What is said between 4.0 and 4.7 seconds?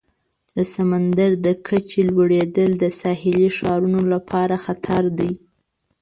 لپاره